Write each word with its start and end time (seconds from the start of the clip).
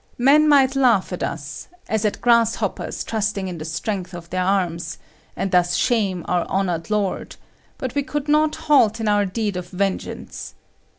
Men 0.17 0.49
might 0.49 0.75
laugh 0.75 1.13
at 1.13 1.21
us, 1.21 1.67
as 1.87 2.05
at 2.05 2.21
grasshoppers 2.21 3.03
trusting 3.03 3.47
in 3.47 3.59
the 3.59 3.65
strength 3.65 4.15
of 4.15 4.31
their 4.31 4.43
arms, 4.43 4.97
and 5.35 5.51
thus 5.51 5.75
shame 5.75 6.25
our 6.27 6.43
honoured 6.45 6.89
lord; 6.89 7.35
but 7.77 7.93
we 7.93 8.01
could 8.01 8.27
not 8.27 8.55
halt 8.55 8.99
in 8.99 9.07
our 9.07 9.25
deed 9.27 9.55
of 9.57 9.67
vengeance. 9.67 10.55